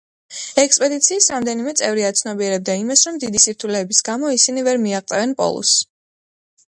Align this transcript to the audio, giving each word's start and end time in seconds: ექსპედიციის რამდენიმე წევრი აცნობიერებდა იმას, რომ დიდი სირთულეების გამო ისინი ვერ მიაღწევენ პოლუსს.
ექსპედიციის 0.61 1.27
რამდენიმე 1.33 1.73
წევრი 1.81 2.07
აცნობიერებდა 2.07 2.77
იმას, 2.85 3.03
რომ 3.09 3.19
დიდი 3.25 3.43
სირთულეების 3.47 4.01
გამო 4.09 4.33
ისინი 4.41 4.65
ვერ 4.69 4.81
მიაღწევენ 4.87 5.37
პოლუსს. 5.43 5.77